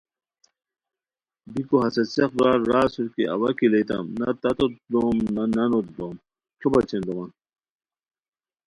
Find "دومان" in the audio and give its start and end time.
7.07-7.29